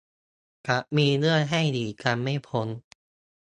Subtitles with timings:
[0.67, 2.67] จะมีเรื่องให้หนีกันไม่พ้น